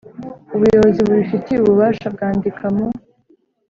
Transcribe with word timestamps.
Ubuyobozi 0.55 0.99
bubifitiye 1.07 1.57
ububasha 1.61 2.07
bwandika 2.15 2.65
mu 2.75 2.85